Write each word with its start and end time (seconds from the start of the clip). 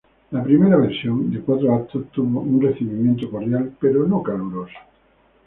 La 0.31 0.43
primera 0.43 0.77
versión, 0.77 1.29
de 1.31 1.41
cuatro 1.41 1.75
actos, 1.75 2.07
tuvo 2.11 2.39
un 2.41 2.59
recibimiento 2.59 3.29
cordial 3.29 3.73
pero 3.79 4.07
no 4.07 4.23
caluroso. 4.23 4.73